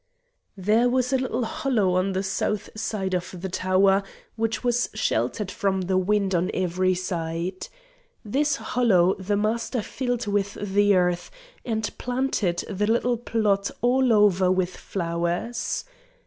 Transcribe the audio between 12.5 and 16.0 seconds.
the little plot all over with flowers.